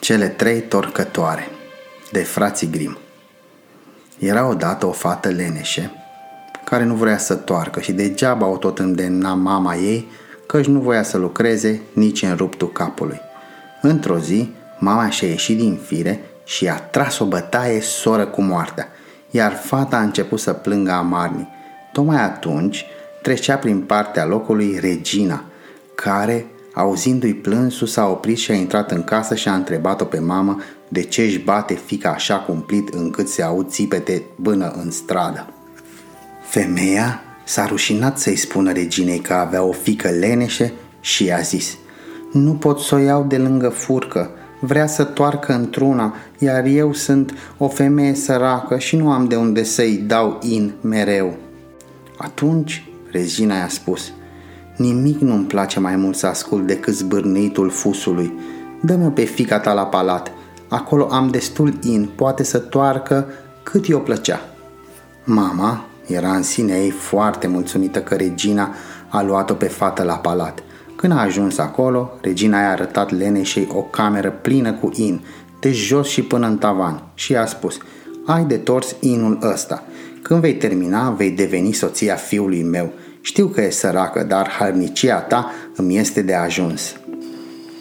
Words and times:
Cele 0.00 0.28
trei 0.28 0.60
torcătoare 0.60 1.48
de 2.12 2.18
frații 2.18 2.70
Grim. 2.70 2.98
Era 4.18 4.48
odată 4.48 4.86
o 4.86 4.92
fată 4.92 5.28
leneșe 5.28 5.90
care 6.64 6.84
nu 6.84 6.94
vrea 6.94 7.18
să 7.18 7.34
toarcă 7.34 7.80
și 7.80 7.92
degeaba 7.92 8.46
o 8.46 8.56
tot 8.56 8.78
îndemna 8.78 9.34
mama 9.34 9.74
ei 9.74 10.08
căci 10.46 10.66
nu 10.66 10.80
voia 10.80 11.02
să 11.02 11.18
lucreze 11.18 11.80
nici 11.92 12.22
în 12.22 12.36
ruptul 12.36 12.72
capului. 12.72 13.20
Într-o 13.82 14.18
zi, 14.18 14.52
mama 14.78 15.10
și-a 15.10 15.28
ieșit 15.28 15.56
din 15.56 15.76
fire 15.86 16.20
și 16.44 16.68
a 16.68 16.74
tras 16.74 17.18
o 17.18 17.24
bătaie 17.24 17.80
soră 17.80 18.26
cu 18.26 18.42
moartea, 18.42 18.88
iar 19.30 19.52
fata 19.52 19.96
a 19.96 20.02
început 20.02 20.40
să 20.40 20.52
plângă 20.52 20.90
amarnic. 20.90 21.46
Tocmai 21.92 22.22
atunci 22.22 22.86
trecea 23.22 23.56
prin 23.56 23.80
partea 23.80 24.24
locului 24.24 24.78
Regina, 24.80 25.44
care 25.94 26.46
Auzindu-i 26.74 27.34
plânsul, 27.34 27.86
s-a 27.86 28.06
oprit 28.06 28.36
și 28.36 28.50
a 28.50 28.54
intrat 28.54 28.90
în 28.90 29.04
casă 29.04 29.34
și 29.34 29.48
a 29.48 29.54
întrebat-o 29.54 30.04
pe 30.04 30.18
mamă 30.18 30.60
de 30.88 31.02
ce 31.02 31.22
își 31.22 31.38
bate 31.38 31.74
fica 31.74 32.10
așa 32.10 32.36
cumplit 32.36 32.88
încât 32.88 33.28
se 33.28 33.42
aud 33.42 33.68
țipete 33.68 34.22
până 34.42 34.72
în 34.82 34.90
stradă. 34.90 35.46
Femeia 36.42 37.20
s-a 37.44 37.66
rușinat 37.66 38.18
să-i 38.18 38.36
spună 38.36 38.72
reginei 38.72 39.18
că 39.18 39.32
avea 39.32 39.62
o 39.62 39.72
fică 39.72 40.08
leneșe 40.08 40.72
și 41.00 41.24
i-a 41.24 41.40
zis 41.40 41.76
Nu 42.32 42.52
pot 42.52 42.78
să 42.78 42.94
o 42.94 42.98
iau 42.98 43.24
de 43.24 43.36
lângă 43.36 43.68
furcă, 43.68 44.30
vrea 44.60 44.86
să 44.86 45.04
toarcă 45.04 45.52
într-una, 45.52 46.14
iar 46.38 46.64
eu 46.64 46.92
sunt 46.92 47.34
o 47.58 47.68
femeie 47.68 48.14
săracă 48.14 48.78
și 48.78 48.96
nu 48.96 49.10
am 49.10 49.24
de 49.24 49.36
unde 49.36 49.62
să-i 49.62 49.96
dau 49.96 50.38
in 50.42 50.72
mereu. 50.80 51.36
Atunci 52.16 52.84
regina 53.10 53.56
i-a 53.56 53.68
spus– 53.68 54.12
Nimic 54.80 55.20
nu-mi 55.20 55.44
place 55.44 55.80
mai 55.80 55.96
mult 55.96 56.16
să 56.16 56.26
ascult 56.26 56.66
decât 56.66 56.94
zbârnitul 56.94 57.70
fusului. 57.70 58.32
Dă-mă 58.82 59.10
pe 59.10 59.24
fica 59.24 59.60
ta 59.60 59.72
la 59.72 59.86
palat. 59.86 60.32
Acolo 60.68 61.08
am 61.10 61.28
destul 61.28 61.72
in, 61.82 62.10
poate 62.16 62.42
să 62.42 62.58
toarcă 62.58 63.26
cât 63.62 63.86
i-o 63.86 63.98
plăcea. 63.98 64.40
Mama 65.24 65.84
era 66.06 66.34
în 66.34 66.42
sine 66.42 66.72
ei 66.72 66.90
foarte 66.90 67.46
mulțumită 67.46 68.00
că 68.00 68.14
regina 68.14 68.74
a 69.08 69.22
luat-o 69.22 69.54
pe 69.54 69.66
fată 69.66 70.02
la 70.02 70.14
palat. 70.14 70.62
Când 70.96 71.12
a 71.12 71.20
ajuns 71.20 71.58
acolo, 71.58 72.10
regina 72.20 72.60
i-a 72.60 72.70
arătat 72.70 73.10
leneșei 73.10 73.68
o 73.72 73.82
cameră 73.82 74.30
plină 74.30 74.72
cu 74.72 74.90
in, 74.94 75.20
de 75.60 75.72
jos 75.72 76.08
și 76.08 76.22
până 76.22 76.46
în 76.46 76.58
tavan, 76.58 77.02
și 77.14 77.32
i-a 77.32 77.46
spus, 77.46 77.78
ai 78.26 78.44
de 78.44 78.56
tors 78.56 78.96
inul 79.00 79.38
ăsta. 79.42 79.82
Când 80.22 80.40
vei 80.40 80.54
termina, 80.54 81.10
vei 81.10 81.30
deveni 81.30 81.72
soția 81.72 82.14
fiului 82.14 82.62
meu 82.62 82.92
știu 83.20 83.46
că 83.46 83.60
e 83.60 83.70
săracă, 83.70 84.22
dar 84.22 84.48
harnicia 84.48 85.18
ta 85.18 85.52
îmi 85.76 85.98
este 85.98 86.22
de 86.22 86.34
ajuns. 86.34 86.94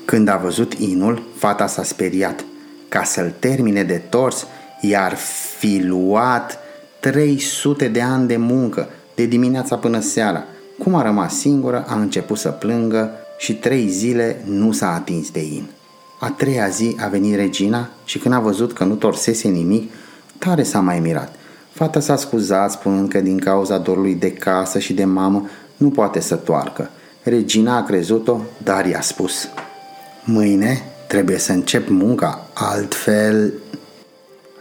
Când 0.05 0.27
a 0.27 0.37
văzut 0.37 0.73
inul, 0.73 1.23
fata 1.35 1.67
s-a 1.67 1.83
speriat. 1.83 2.43
Ca 2.87 3.03
să-l 3.03 3.33
termine 3.39 3.83
de 3.83 4.01
tors, 4.09 4.47
i-ar 4.81 5.15
fi 5.57 5.81
luat 5.83 6.59
300 6.99 7.87
de 7.87 8.01
ani 8.01 8.27
de 8.27 8.37
muncă, 8.37 8.89
de 9.15 9.25
dimineața 9.25 9.75
până 9.75 9.99
seara. 9.99 10.43
Cum 10.77 10.95
a 10.95 11.03
rămas 11.03 11.37
singură, 11.37 11.85
a 11.87 11.99
început 11.99 12.37
să 12.37 12.49
plângă 12.49 13.11
și 13.37 13.55
trei 13.55 13.87
zile 13.87 14.41
nu 14.45 14.71
s-a 14.71 14.93
atins 14.93 15.31
de 15.31 15.39
in. 15.39 15.69
A 16.19 16.29
treia 16.31 16.67
zi 16.67 16.95
a 16.99 17.07
venit 17.07 17.35
regina 17.35 17.89
și 18.05 18.17
când 18.17 18.33
a 18.33 18.39
văzut 18.39 18.73
că 18.73 18.83
nu 18.83 18.95
torsese 18.95 19.47
nimic, 19.47 19.91
tare 20.37 20.63
s-a 20.63 20.79
mai 20.79 20.99
mirat. 20.99 21.35
Fata 21.79 21.99
s-a 21.99 22.15
scuzat 22.15 22.71
spunând 22.71 23.09
că 23.09 23.19
din 23.19 23.39
cauza 23.39 23.77
dorului 23.77 24.15
de 24.15 24.33
casă 24.33 24.79
și 24.79 24.93
de 24.93 25.03
mamă 25.03 25.49
nu 25.77 25.89
poate 25.89 26.19
să 26.19 26.35
toarcă. 26.35 26.89
Regina 27.23 27.77
a 27.77 27.83
crezut-o, 27.83 28.39
dar 28.63 28.85
i-a 28.85 29.01
spus 29.01 29.49
Mâine 30.23 30.81
trebuie 31.07 31.37
să 31.37 31.51
încep 31.51 31.89
munca, 31.89 32.47
altfel... 32.53 33.53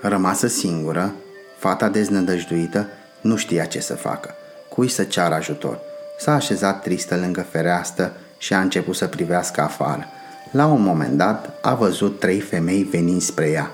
Rămasă 0.01 0.47
singură, 0.47 1.15
fata 1.59 1.89
deznădăjduită 1.89 2.87
nu 3.21 3.37
știa 3.37 3.65
ce 3.65 3.81
să 3.81 3.95
facă, 3.95 4.35
cui 4.69 4.89
să 4.89 5.03
ceară 5.03 5.35
ajutor. 5.35 5.79
S-a 6.19 6.35
așezat 6.35 6.83
tristă 6.83 7.17
lângă 7.17 7.47
fereastră 7.51 8.13
și 8.37 8.55
a 8.55 8.61
început 8.61 8.97
să 8.97 9.07
privească 9.07 9.61
afară. 9.61 10.05
La 10.51 10.67
un 10.67 10.83
moment 10.83 11.17
dat 11.17 11.59
a 11.63 11.75
văzut 11.75 12.19
trei 12.19 12.41
femei 12.41 12.83
venind 12.83 13.21
spre 13.23 13.51
ea. 13.51 13.71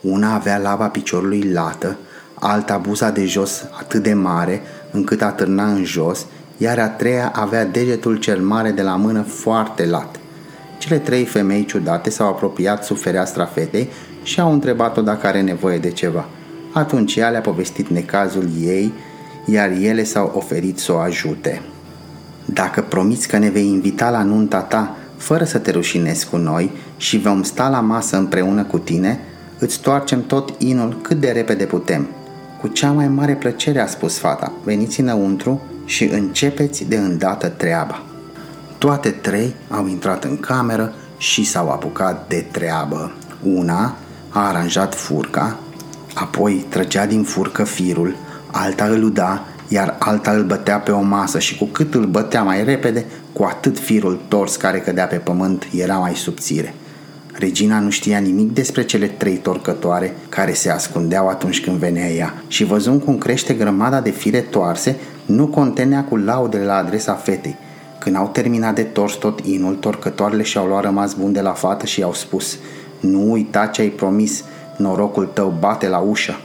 Una 0.00 0.34
avea 0.34 0.58
lava 0.58 0.88
piciorului 0.88 1.52
lată, 1.52 1.96
alta 2.40 2.76
buza 2.76 3.10
de 3.10 3.24
jos 3.24 3.64
atât 3.78 4.02
de 4.02 4.12
mare 4.12 4.62
încât 4.90 5.22
atârna 5.22 5.66
în 5.72 5.84
jos, 5.84 6.26
iar 6.56 6.78
a 6.78 6.88
treia 6.88 7.32
avea 7.34 7.64
degetul 7.64 8.16
cel 8.16 8.40
mare 8.40 8.70
de 8.70 8.82
la 8.82 8.96
mână 8.96 9.22
foarte 9.22 9.86
lat. 9.86 10.16
Cele 10.78 10.98
trei 10.98 11.24
femei 11.24 11.64
ciudate 11.64 12.10
s-au 12.10 12.28
apropiat 12.28 12.84
sub 12.84 12.96
fereastra 12.96 13.44
fetei 13.44 13.88
și 14.22 14.40
au 14.40 14.52
întrebat-o 14.52 15.00
dacă 15.00 15.26
are 15.26 15.40
nevoie 15.40 15.78
de 15.78 15.90
ceva. 15.90 16.28
Atunci 16.72 17.16
ea 17.16 17.28
le-a 17.28 17.40
povestit 17.40 17.88
necazul 17.88 18.48
ei, 18.60 18.92
iar 19.44 19.70
ele 19.70 20.04
s-au 20.04 20.32
oferit 20.34 20.78
să 20.78 20.92
o 20.92 20.96
ajute. 20.96 21.62
Dacă 22.44 22.80
promiți 22.80 23.28
că 23.28 23.38
ne 23.38 23.48
vei 23.48 23.66
invita 23.66 24.10
la 24.10 24.22
nunta 24.22 24.60
ta, 24.60 24.96
fără 25.16 25.44
să 25.44 25.58
te 25.58 25.70
rușinezi 25.70 26.28
cu 26.28 26.36
noi 26.36 26.70
și 26.96 27.18
vom 27.18 27.42
sta 27.42 27.68
la 27.68 27.80
masă 27.80 28.16
împreună 28.16 28.64
cu 28.64 28.78
tine, 28.78 29.20
îți 29.58 29.80
toarcem 29.80 30.22
tot 30.22 30.54
inul 30.58 30.98
cât 31.02 31.20
de 31.20 31.30
repede 31.30 31.64
putem– 31.64 32.08
cu 32.60 32.68
cea 32.68 32.90
mai 32.90 33.08
mare 33.08 33.34
plăcere 33.34 33.80
a 33.80 33.86
spus 33.86 34.18
fata, 34.18 34.52
veniți 34.64 35.00
înăuntru 35.00 35.62
și 35.84 36.04
începeți 36.04 36.84
de 36.84 36.96
îndată 36.96 37.48
treaba. 37.48 38.02
Toate 38.78 39.10
trei 39.10 39.54
au 39.68 39.86
intrat 39.86 40.24
în 40.24 40.40
cameră 40.40 40.94
și 41.16 41.44
s-au 41.44 41.68
apucat 41.68 42.28
de 42.28 42.46
treabă. 42.50 43.12
Una 43.42 43.96
a 44.28 44.48
aranjat 44.48 44.94
furca, 44.94 45.58
apoi 46.14 46.66
trăgea 46.68 47.06
din 47.06 47.22
furcă 47.22 47.64
firul, 47.64 48.16
alta 48.50 48.84
îl 48.84 49.02
uda, 49.02 49.44
iar 49.68 49.96
alta 49.98 50.30
îl 50.30 50.44
bătea 50.44 50.78
pe 50.78 50.90
o 50.90 51.00
masă 51.00 51.38
și 51.38 51.58
cu 51.58 51.64
cât 51.64 51.94
îl 51.94 52.06
bătea 52.06 52.42
mai 52.42 52.64
repede, 52.64 53.04
cu 53.32 53.44
atât 53.44 53.78
firul 53.78 54.20
tors 54.28 54.56
care 54.56 54.78
cădea 54.78 55.06
pe 55.06 55.16
pământ 55.16 55.66
era 55.74 55.96
mai 55.96 56.14
subțire. 56.14 56.74
Regina 57.38 57.78
nu 57.80 57.90
știa 57.90 58.18
nimic 58.18 58.52
despre 58.52 58.84
cele 58.84 59.06
trei 59.06 59.36
torcătoare 59.36 60.14
care 60.28 60.52
se 60.52 60.70
ascundeau 60.70 61.28
atunci 61.28 61.60
când 61.60 61.76
venea 61.76 62.08
ea 62.08 62.42
și 62.48 62.64
văzând 62.64 63.02
cum 63.02 63.18
crește 63.18 63.54
grămada 63.54 64.00
de 64.00 64.10
fire 64.10 64.40
toarse, 64.40 64.96
nu 65.26 65.46
contenea 65.46 66.04
cu 66.04 66.16
laudele 66.16 66.64
la 66.64 66.76
adresa 66.76 67.14
fetei. 67.14 67.56
Când 67.98 68.16
au 68.16 68.28
terminat 68.28 68.74
de 68.74 68.82
tors 68.82 69.14
tot 69.14 69.40
inul, 69.40 69.74
torcătoarele 69.74 70.42
și-au 70.42 70.66
luat 70.66 70.82
rămas 70.82 71.14
bun 71.14 71.32
de 71.32 71.40
la 71.40 71.52
fată 71.52 71.86
și 71.86 72.00
i-au 72.00 72.14
spus 72.14 72.58
Nu 73.00 73.30
uita 73.30 73.66
ce 73.66 73.80
ai 73.80 73.88
promis, 73.88 74.44
norocul 74.76 75.26
tău 75.26 75.54
bate 75.58 75.88
la 75.88 75.98
ușă. 75.98 76.40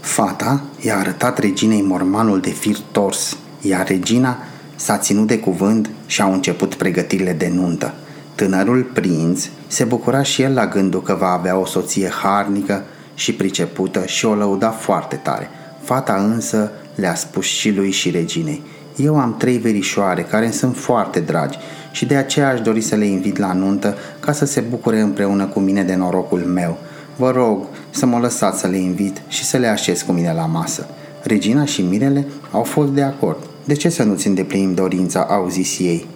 Fata 0.00 0.62
i-a 0.80 0.98
arătat 0.98 1.38
reginei 1.38 1.82
mormanul 1.82 2.40
de 2.40 2.50
fir 2.50 2.76
tors, 2.92 3.36
iar 3.60 3.86
regina 3.86 4.38
s-a 4.74 4.98
ținut 4.98 5.26
de 5.26 5.38
cuvânt 5.38 5.90
și 6.06 6.22
au 6.22 6.32
început 6.32 6.74
pregătirile 6.74 7.32
de 7.32 7.50
nuntă. 7.54 7.94
Tânărul 8.34 8.82
prinț 8.82 9.48
se 9.66 9.84
bucura 9.84 10.22
și 10.22 10.42
el 10.42 10.54
la 10.54 10.66
gândul 10.66 11.02
că 11.02 11.16
va 11.18 11.28
avea 11.28 11.58
o 11.58 11.66
soție 11.66 12.08
harnică 12.22 12.82
și 13.14 13.34
pricepută 13.34 14.06
și 14.06 14.24
o 14.24 14.34
lăuda 14.34 14.70
foarte 14.70 15.16
tare. 15.16 15.48
Fata 15.82 16.14
însă 16.14 16.70
le-a 16.94 17.14
spus 17.14 17.44
și 17.44 17.70
lui 17.70 17.90
și 17.90 18.10
reginei. 18.10 18.62
Eu 18.96 19.18
am 19.18 19.36
trei 19.36 19.58
verișoare 19.58 20.22
care 20.22 20.44
îmi 20.44 20.54
sunt 20.54 20.76
foarte 20.76 21.20
dragi 21.20 21.58
și 21.92 22.06
de 22.06 22.16
aceea 22.16 22.48
aș 22.48 22.60
dori 22.60 22.80
să 22.80 22.94
le 22.94 23.04
invit 23.04 23.38
la 23.38 23.52
nuntă 23.52 23.96
ca 24.20 24.32
să 24.32 24.44
se 24.44 24.60
bucure 24.60 25.00
împreună 25.00 25.46
cu 25.46 25.60
mine 25.60 25.82
de 25.82 25.94
norocul 25.94 26.40
meu. 26.40 26.78
Vă 27.16 27.30
rog 27.30 27.66
să 27.90 28.06
mă 28.06 28.18
lăsați 28.18 28.60
să 28.60 28.66
le 28.66 28.76
invit 28.76 29.22
și 29.28 29.44
să 29.44 29.56
le 29.56 29.66
așez 29.66 30.02
cu 30.02 30.12
mine 30.12 30.32
la 30.32 30.46
masă. 30.46 30.86
Regina 31.22 31.64
și 31.64 31.82
Mirele 31.82 32.26
au 32.50 32.62
fost 32.62 32.90
de 32.90 33.02
acord. 33.02 33.38
De 33.64 33.74
ce 33.74 33.88
să 33.88 34.02
nu-ți 34.02 34.26
îndeplinim 34.26 34.74
dorința, 34.74 35.26
au 35.30 35.48
zis 35.48 35.78
ei. 35.78 36.06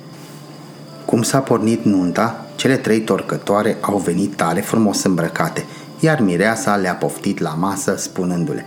Cum 1.17 1.25
s-a 1.25 1.39
pornit 1.39 1.85
nunta, 1.85 2.47
cele 2.57 2.77
trei 2.77 3.01
torcătoare 3.01 3.77
au 3.81 3.99
venit 3.99 4.35
tare 4.35 4.61
frumos 4.61 5.03
îmbrăcate, 5.03 5.65
iar 6.01 6.21
mireasa 6.21 6.75
le-a 6.75 6.95
poftit 6.95 7.39
la 7.39 7.55
masă 7.59 7.95
spunându-le 7.99 8.65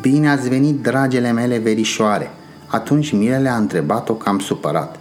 Bine 0.00 0.30
ați 0.30 0.48
venit, 0.48 0.82
dragele 0.82 1.32
mele 1.32 1.58
verișoare! 1.58 2.30
Atunci 2.66 3.12
Mirele 3.12 3.48
a 3.48 3.56
întrebat-o 3.56 4.12
cam 4.14 4.38
supărat 4.38 4.96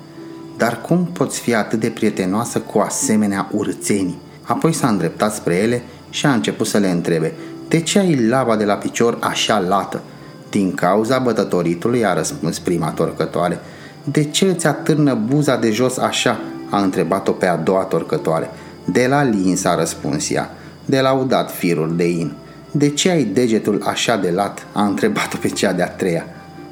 Dar 0.57 0.81
cum 0.81 1.05
poți 1.05 1.39
fi 1.39 1.55
atât 1.55 1.79
de 1.79 1.87
prietenoasă 1.89 2.59
cu 2.59 2.79
asemenea 2.79 3.49
urțenii? 3.51 4.19
Apoi 4.41 4.73
s-a 4.73 4.87
îndreptat 4.87 5.33
spre 5.33 5.55
ele 5.55 5.83
și 6.09 6.25
a 6.25 6.33
început 6.33 6.67
să 6.67 6.77
le 6.77 6.89
întrebe 6.89 7.33
De 7.67 7.79
ce 7.79 7.99
ai 7.99 8.27
lava 8.27 8.55
de 8.55 8.65
la 8.65 8.75
picior 8.75 9.17
așa 9.21 9.59
lată? 9.59 10.01
Din 10.49 10.73
cauza 10.73 11.19
bătătoritului 11.19 12.05
a 12.05 12.13
răspuns 12.13 12.59
prima 12.59 12.89
torcătoare 12.89 13.59
De 14.03 14.23
ce 14.23 14.45
îți 14.45 14.67
atârnă 14.67 15.13
buza 15.13 15.57
de 15.57 15.71
jos 15.71 15.97
așa? 15.97 16.39
A 16.71 16.81
întrebat-o 16.81 17.31
pe 17.31 17.45
a 17.45 17.55
doua 17.55 17.83
torcătoare. 17.83 18.49
De 18.85 19.07
la 19.09 19.23
lin 19.23 19.55
s-a 19.55 19.75
răspuns 19.75 20.29
ea. 20.29 20.51
De 20.85 20.99
la 20.99 21.11
udat 21.11 21.51
firul 21.51 21.95
de 21.95 22.09
in. 22.09 22.33
De 22.71 22.89
ce 22.89 23.09
ai 23.09 23.23
degetul 23.23 23.81
așa 23.85 24.17
de 24.17 24.29
lat? 24.29 24.65
a 24.71 24.83
întrebat-o 24.83 25.37
pe 25.41 25.47
cea 25.47 25.73
de-a 25.73 25.89
treia. 25.89 26.25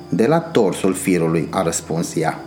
De 0.09 0.25
la 0.25 0.39
torsul 0.39 0.93
firului, 0.93 1.47
a 1.51 1.61
răspuns 1.61 2.15
ea. 2.15 2.39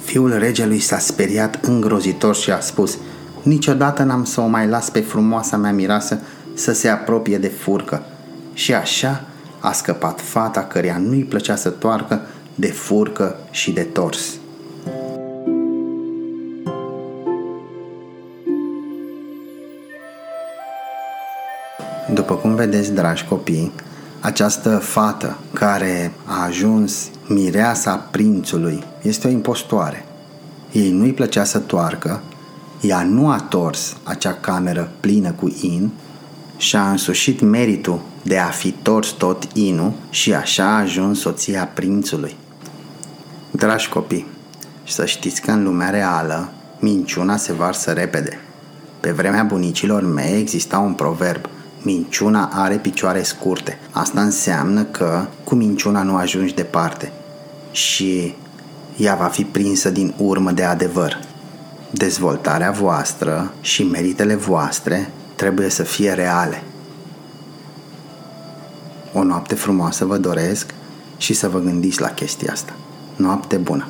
Fiul 0.00 0.38
regelui 0.38 0.78
s-a 0.78 0.98
speriat 0.98 1.64
îngrozitor 1.64 2.34
și 2.34 2.50
a 2.50 2.60
spus 2.60 2.98
Niciodată 3.42 4.02
n-am 4.02 4.24
să 4.24 4.40
o 4.40 4.46
mai 4.46 4.66
las 4.66 4.90
pe 4.90 5.00
frumoasa 5.00 5.56
mea 5.56 5.72
mireasă 5.72 6.20
să 6.54 6.72
se 6.72 6.88
apropie 6.88 7.38
de 7.38 7.48
furcă. 7.48 8.02
Și 8.52 8.74
așa 8.74 9.24
a 9.58 9.72
scăpat 9.72 10.20
fata 10.20 10.60
căreia 10.60 10.98
nu-i 10.98 11.24
plăcea 11.24 11.56
să 11.56 11.70
toarcă 11.70 12.20
de 12.54 12.66
furcă 12.66 13.36
și 13.50 13.72
de 13.72 13.82
tors. 13.82 14.39
După 22.30 22.42
cum 22.42 22.54
vedeți, 22.54 22.92
dragi 22.92 23.24
copii, 23.24 23.72
această 24.20 24.76
fată 24.76 25.38
care 25.52 26.12
a 26.24 26.44
ajuns 26.44 27.10
mireasa 27.26 27.96
prințului 28.10 28.82
este 29.02 29.26
o 29.26 29.30
impostoare. 29.30 30.04
Ei 30.72 30.90
nu-i 30.90 31.12
plăcea 31.12 31.44
să 31.44 31.58
toarcă, 31.58 32.22
ea 32.80 33.02
nu 33.02 33.30
a 33.30 33.46
tors 33.48 33.96
acea 34.02 34.32
cameră 34.32 34.90
plină 35.00 35.30
cu 35.30 35.56
in 35.60 35.90
și 36.56 36.76
a 36.76 36.90
însușit 36.90 37.40
meritul 37.40 38.00
de 38.22 38.38
a 38.38 38.48
fi 38.48 38.70
tors 38.70 39.08
tot 39.08 39.48
inul 39.52 39.92
și 40.10 40.34
așa 40.34 40.64
a 40.64 40.80
ajuns 40.80 41.20
soția 41.20 41.70
prințului. 41.74 42.36
Dragi 43.50 43.88
copii, 43.88 44.26
și 44.84 44.92
să 44.92 45.06
știți 45.06 45.40
că 45.40 45.50
în 45.50 45.62
lumea 45.62 45.90
reală 45.90 46.52
minciuna 46.78 47.36
se 47.36 47.52
varsă 47.52 47.90
repede. 47.90 48.40
Pe 49.00 49.10
vremea 49.10 49.42
bunicilor 49.42 50.02
mei 50.02 50.38
exista 50.38 50.78
un 50.78 50.92
proverb– 50.92 51.48
Minciuna 51.82 52.50
are 52.52 52.76
picioare 52.76 53.22
scurte. 53.22 53.78
Asta 53.90 54.20
înseamnă 54.22 54.82
că 54.84 55.26
cu 55.44 55.54
minciuna 55.54 56.02
nu 56.02 56.16
ajungi 56.16 56.54
departe 56.54 57.12
și 57.70 58.34
ea 58.96 59.14
va 59.14 59.26
fi 59.26 59.44
prinsă 59.44 59.90
din 59.90 60.14
urmă 60.16 60.50
de 60.50 60.64
adevăr. 60.64 61.20
Dezvoltarea 61.90 62.70
voastră 62.70 63.52
și 63.60 63.82
meritele 63.82 64.34
voastre 64.34 65.10
trebuie 65.34 65.68
să 65.68 65.82
fie 65.82 66.12
reale. 66.12 66.62
O 69.12 69.22
noapte 69.22 69.54
frumoasă 69.54 70.04
vă 70.04 70.16
doresc 70.16 70.74
și 71.16 71.34
să 71.34 71.48
vă 71.48 71.58
gândiți 71.58 72.00
la 72.00 72.08
chestia 72.08 72.52
asta. 72.52 72.72
Noapte 73.16 73.56
bună! 73.56 73.86